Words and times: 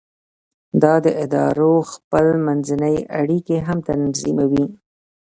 دا 0.81 0.93
د 1.05 1.07
ادارو 1.23 1.73
خپل 1.93 2.25
منځي 2.45 2.95
اړیکې 3.19 3.57
هم 3.67 3.77
تنظیموي. 3.89 4.65